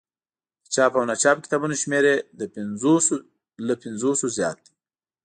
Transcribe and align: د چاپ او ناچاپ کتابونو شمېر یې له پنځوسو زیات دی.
د 0.63 0.65
چاپ 0.73 0.91
او 0.97 1.03
ناچاپ 1.09 1.37
کتابونو 1.43 1.75
شمېر 1.81 2.03
یې 2.11 2.17
له 3.67 3.73
پنځوسو 3.83 4.25
زیات 4.37 4.57
دی. 4.65 4.73